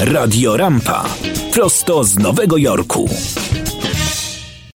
[0.00, 1.04] Radio Rampa.
[1.52, 3.08] Prosto z Nowego Jorku.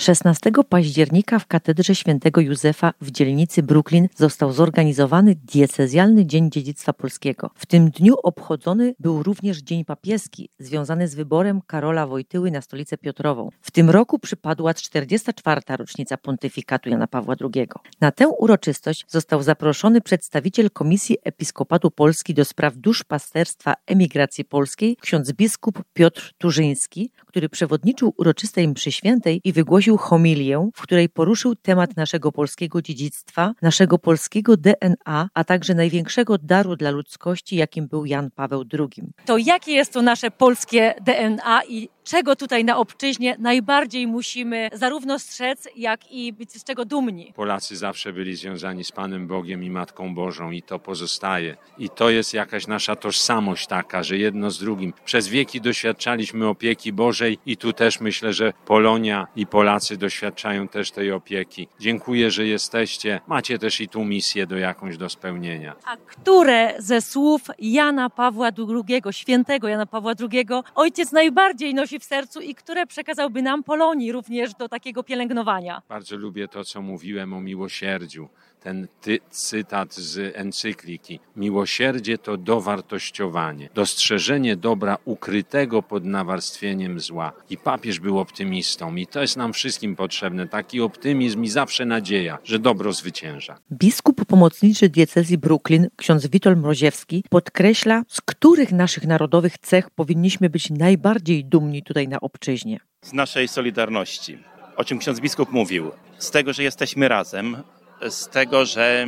[0.00, 7.50] 16 października w katedrze świętego Józefa w dzielnicy Brooklyn został zorganizowany diecezjalny Dzień Dziedzictwa Polskiego.
[7.54, 12.98] W tym dniu obchodzony był również Dzień Papieski, związany z wyborem Karola Wojtyły na stolicę
[12.98, 13.48] Piotrową.
[13.60, 15.60] W tym roku przypadła 44.
[15.68, 17.68] rocznica pontyfikatu Jana Pawła II.
[18.00, 25.32] Na tę uroczystość został zaproszony przedstawiciel Komisji Episkopatu Polski do spraw duszpasterstwa emigracji polskiej, ksiądz
[25.32, 31.96] biskup Piotr Turzyński, który przewodniczył uroczystej mszy świętej i wygłosił homilię, w której poruszył temat
[31.96, 38.30] naszego polskiego dziedzictwa, naszego polskiego DNA, a także największego daru dla ludzkości, jakim był Jan
[38.30, 39.12] Paweł II.
[39.24, 45.18] To jakie jest to nasze polskie DNA i czego tutaj na obczyźnie najbardziej musimy zarówno
[45.18, 47.32] strzec, jak i być z czego dumni?
[47.36, 51.56] Polacy zawsze byli związani z Panem Bogiem i Matką Bożą i to pozostaje.
[51.78, 54.92] I to jest jakaś nasza tożsamość taka, że jedno z drugim.
[55.04, 60.90] Przez wieki doświadczaliśmy opieki Bożej i tu też myślę, że Polonia i Polacy doświadczają też
[60.90, 61.68] tej opieki.
[61.80, 63.20] Dziękuję, że jesteście.
[63.26, 65.76] Macie też i tu misję do jakąś do spełnienia.
[65.84, 72.04] A które ze słów Jana Pawła II, świętego Jana Pawła II, ojciec najbardziej nosi w
[72.04, 75.82] sercu i które przekazałby nam Polonii również do takiego pielęgnowania?
[75.88, 78.28] Bardzo lubię to, co mówiłem o miłosierdziu
[78.60, 81.20] ten ty, cytat z encykliki.
[81.36, 87.32] Miłosierdzie to dowartościowanie, dostrzeżenie dobra ukrytego pod nawarstwieniem zła.
[87.50, 90.48] I papież był optymistą i to jest nam wszystkim potrzebne.
[90.48, 93.58] Taki optymizm i zawsze nadzieja, że dobro zwycięża.
[93.72, 100.70] Biskup pomocniczy diecezji Brooklyn, ksiądz Witold Mroziewski, podkreśla, z których naszych narodowych cech powinniśmy być
[100.70, 102.80] najbardziej dumni tutaj na obczyźnie.
[103.02, 104.38] Z naszej solidarności,
[104.76, 107.62] o czym ksiądz biskup mówił, z tego, że jesteśmy razem,
[108.08, 109.06] z tego, że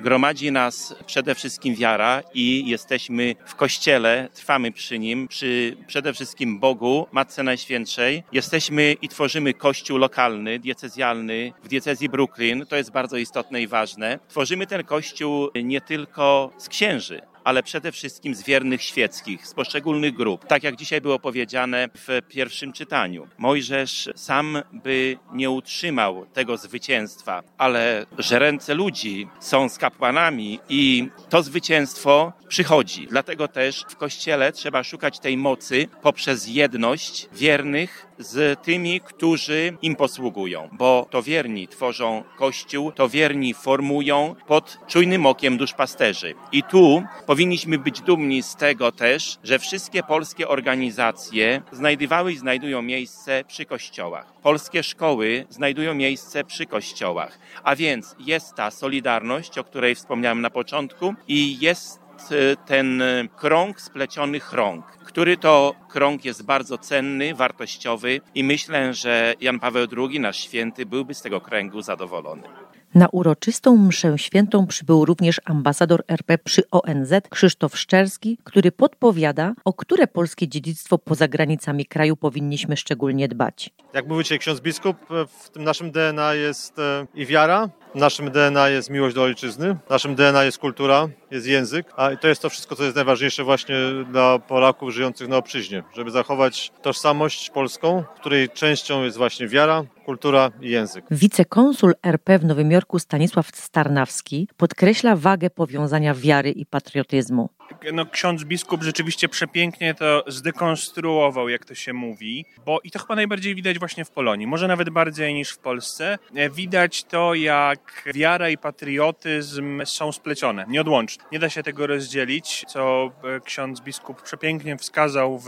[0.00, 6.60] gromadzi nas przede wszystkim wiara i jesteśmy w Kościele, trwamy przy Nim, przy przede wszystkim
[6.60, 8.22] Bogu, Matce Najświętszej.
[8.32, 12.66] Jesteśmy i tworzymy kościół lokalny, diecezjalny w diecezji Brooklyn.
[12.66, 14.18] To jest bardzo istotne i ważne.
[14.28, 20.14] Tworzymy ten kościół nie tylko z księży, ale przede wszystkim z wiernych świeckich, z poszczególnych
[20.14, 20.46] grup.
[20.46, 23.28] Tak jak dzisiaj było powiedziane w pierwszym czytaniu.
[23.38, 31.08] Mojżesz sam by nie utrzymał tego zwycięstwa, ale że ręce ludzi są z kapłanami i
[31.28, 33.06] to zwycięstwo przychodzi.
[33.10, 39.96] Dlatego też w Kościele trzeba szukać tej mocy poprzez jedność wiernych z tymi, którzy im
[39.96, 46.34] posługują, bo to wierni tworzą Kościół, to wierni formują pod czujnym okiem duszpasterzy.
[46.52, 47.02] I tu
[47.32, 53.64] powinniśmy być dumni z tego też, że wszystkie polskie organizacje znajdowały i znajdują miejsce przy
[53.64, 54.32] kościołach.
[54.42, 57.38] Polskie szkoły znajdują miejsce przy kościołach.
[57.64, 62.00] A więc jest ta solidarność, o której wspomniałem na początku i jest
[62.30, 63.02] e, ten
[63.36, 69.86] krąg splecionych rąk, który to krąg jest bardzo cenny, wartościowy i myślę, że Jan Paweł
[69.96, 72.61] II, nasz święty, byłby z tego kręgu zadowolony.
[72.94, 79.72] Na uroczystą mszę świętą przybył również ambasador RP przy ONZ Krzysztof Szczerski, który podpowiada, o
[79.72, 83.70] które polskie dziedzictwo poza granicami kraju powinniśmy szczególnie dbać.
[83.94, 84.96] Jak mówicie ksiądz biskup,
[85.28, 90.14] w tym naszym DNA jest e, i wiara, naszym DNA jest miłość do ojczyzny, naszym
[90.14, 93.76] DNA jest kultura, jest język, a to jest to wszystko, co jest najważniejsze właśnie
[94.10, 100.50] dla Polaków żyjących na obczyźnie, żeby zachować tożsamość polską, której częścią jest właśnie wiara, kultura
[100.60, 101.04] i język.
[101.10, 107.48] Wicekonsul RP w Nowym Jorku Stanisław Starnawski podkreśla wagę powiązania wiary i patriotyzmu.
[107.92, 113.14] No, ksiądz biskup rzeczywiście przepięknie to zdekonstruował, jak to się mówi, bo i to chyba
[113.14, 116.18] najbardziej widać właśnie w Polonii, może nawet bardziej niż w Polsce.
[116.54, 121.24] Widać to, jak wiara i patriotyzm są splecione, nieodłącznie.
[121.32, 123.10] Nie da się tego rozdzielić, co
[123.44, 125.46] ksiądz biskup przepięknie wskazał w,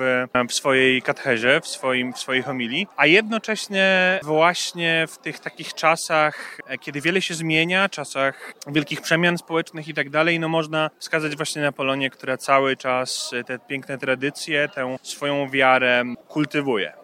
[0.48, 6.60] w swojej katechezie, w, swoim, w swojej homilii, a jednocześnie właśnie w tych takich czasach,
[6.80, 11.62] kiedy wiele się zmienia, czasach wielkich przemian społecznych i tak dalej, no można wskazać właśnie
[11.62, 17.03] na Polonię, która cały czas te piękne tradycje, tę swoją wiarę kultywuje.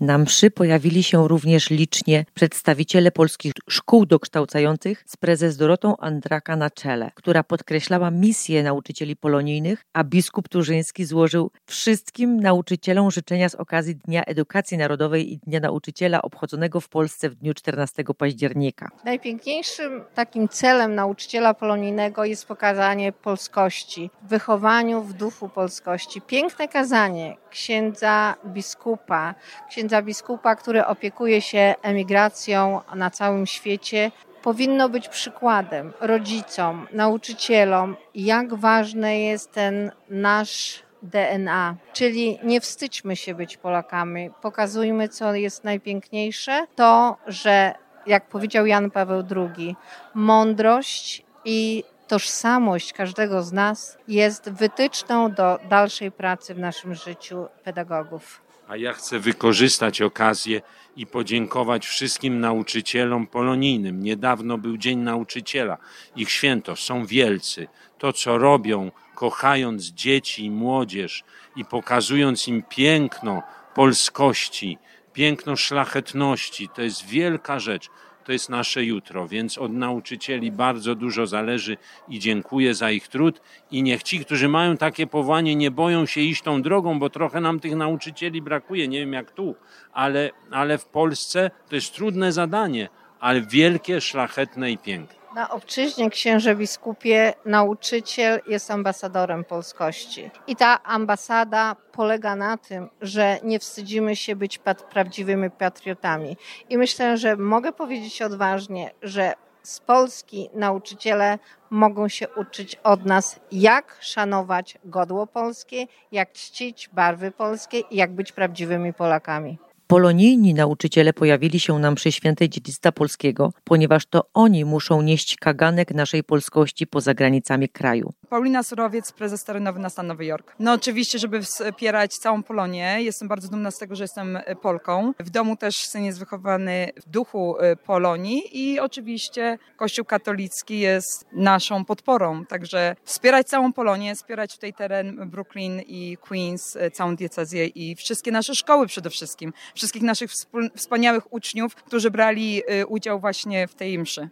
[0.00, 6.70] Na mszy pojawili się również licznie przedstawiciele polskich szkół dokształcających z prezes Dorotą Andraka na
[6.70, 13.96] czele, która podkreślała misję nauczycieli polonijnych, a biskup Turzyński złożył wszystkim nauczycielom życzenia z okazji
[13.96, 18.90] Dnia Edukacji Narodowej i Dnia Nauczyciela obchodzonego w Polsce w dniu 14 października.
[19.04, 26.20] Najpiękniejszym takim celem nauczyciela polonijnego jest pokazanie polskości, wychowaniu w duchu polskości.
[26.20, 29.34] Piękne kazanie księdza biskupa,
[29.68, 34.10] księdza księdza biskupa, który opiekuje się emigracją na całym świecie,
[34.42, 43.34] powinno być przykładem rodzicom, nauczycielom, jak ważny jest ten nasz DNA, czyli nie wstydźmy się
[43.34, 47.74] być Polakami, pokazujmy, co jest najpiękniejsze, to, że
[48.06, 49.76] jak powiedział Jan Paweł II,
[50.14, 58.49] mądrość i tożsamość każdego z nas jest wytyczną do dalszej pracy w naszym życiu pedagogów.
[58.70, 60.62] A ja chcę wykorzystać okazję
[60.96, 64.02] i podziękować wszystkim nauczycielom polonijnym.
[64.02, 65.78] Niedawno był Dzień Nauczyciela.
[66.16, 67.68] Ich święto są wielcy.
[67.98, 71.24] To, co robią, kochając dzieci i młodzież
[71.56, 73.42] i pokazując im piękno
[73.74, 74.78] polskości,
[75.12, 77.90] piękno szlachetności, to jest wielka rzecz
[78.24, 81.76] to jest nasze jutro, więc od nauczycieli bardzo dużo zależy
[82.08, 83.40] i dziękuję za ich trud
[83.70, 87.40] i niech ci, którzy mają takie powołanie, nie boją się iść tą drogą, bo trochę
[87.40, 89.54] nam tych nauczycieli brakuje, nie wiem jak tu,
[89.92, 92.88] ale, ale w Polsce to jest trudne zadanie,
[93.20, 95.19] ale wielkie, szlachetne i piękne.
[95.34, 100.30] Na obczyźnie księże biskupie nauczyciel jest ambasadorem polskości.
[100.46, 104.60] I ta ambasada polega na tym, że nie wstydzimy się być
[104.92, 106.36] prawdziwymi patriotami.
[106.68, 111.38] I myślę, że mogę powiedzieć odważnie, że z Polski nauczyciele
[111.70, 118.12] mogą się uczyć od nas, jak szanować godło polskie, jak czcić barwy polskie i jak
[118.12, 119.58] być prawdziwymi Polakami.
[119.90, 125.94] Polonijni nauczyciele pojawili się na mszy świętej dziedzictwa polskiego, ponieważ to oni muszą nieść kaganek
[125.94, 128.12] naszej polskości poza granicami kraju.
[128.28, 130.54] Paulina Surowiec, prezes terenowy na stan Nowy Jork.
[130.58, 132.96] No oczywiście, żeby wspierać całą Polonię.
[132.98, 135.12] Jestem bardzo dumna z tego, że jestem e, Polką.
[135.20, 141.26] W domu też syn jest wychowany w duchu e, Polonii i oczywiście Kościół katolicki jest
[141.32, 142.44] naszą podporą.
[142.46, 148.32] Także wspierać całą Polonię, wspierać tutaj teren Brooklyn i Queens, e, całą diecezję i wszystkie
[148.32, 150.30] nasze szkoły przede wszystkim wszystkich naszych
[150.76, 154.28] wspaniałych uczniów, którzy brali y, udział właśnie w tej mszy.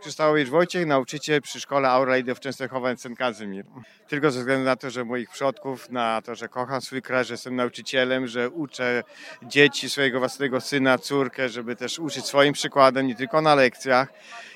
[0.00, 3.08] Krzyształowicz Wojciech, nauczyciel przy szkole Our Lady of Częstochowa St.
[3.18, 3.64] Kazimir.
[4.08, 7.34] Tylko ze względu na to, że moich przodków, na to, że kocham swój kraj, że
[7.34, 9.02] jestem nauczycielem, że uczę
[9.42, 14.12] dzieci, swojego własnego syna, córkę, żeby też uczyć swoim przykładem, nie tylko na lekcjach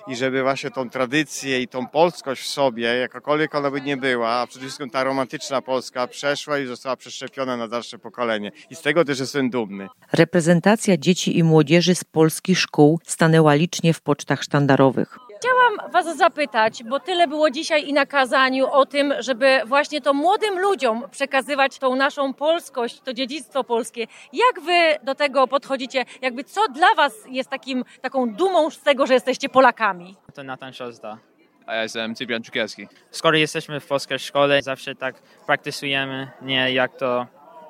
[0.06, 4.30] i żeby właśnie tą tradycję i tą polskość w sobie, jakakolwiek ona by nie była,
[4.30, 8.52] a przede wszystkim ta romantyczna Polska przeszła i została przeszczepiona na dalsze pokolenie.
[8.70, 9.88] I z tego też jestem dumny.
[10.12, 15.18] Reprezentacja dzieci i młodzieży z polskich szkół stanęła licznie w pocztach sztandarowych.
[15.42, 20.14] Chciałam Was zapytać, bo tyle było dzisiaj i na kazaniu o tym, żeby właśnie to
[20.14, 24.06] młodym ludziom przekazywać tą naszą polskość, to dziedzictwo polskie.
[24.32, 26.04] Jak Wy do tego podchodzicie?
[26.20, 30.16] Jakby co dla Was jest takim, taką dumą z tego, że jesteście Polakami?
[30.34, 31.18] To Natan Szozda.
[31.66, 32.88] A ja jestem Cyprian Czukiewski.
[33.10, 35.14] Skoro jesteśmy w polskiej szkole, zawsze tak
[35.46, 37.26] praktysujemy, nie jak to,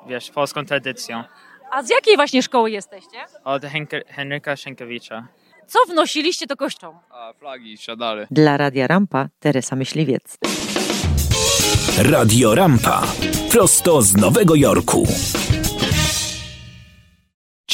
[0.07, 1.25] wiesz, polską tradycją.
[1.71, 3.19] A z jakiej właśnie szkoły jesteście?
[3.45, 3.63] Od
[4.09, 5.29] Henryka Sienkiewicza.
[5.67, 7.01] Co wnosiliście do kościoła?
[7.11, 8.27] A, flagi, szadary.
[8.31, 10.39] Dla Radia Rampa Teresa Myśliwiec.
[11.99, 13.03] Radio Rampa.
[13.51, 15.07] Prosto z Nowego Jorku.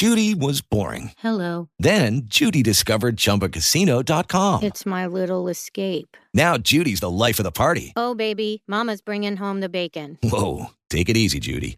[0.01, 1.11] Judy was boring.
[1.17, 1.67] Hello.
[1.83, 4.63] Then Judy discovered chumbacasino.com.
[4.63, 6.15] It's my little escape.
[6.33, 7.91] Now Judy's the life of the party.
[7.97, 10.17] Oh, baby, Mama's bringing home the bacon.
[10.23, 10.67] Whoa.
[10.89, 11.77] Take it easy, Judy.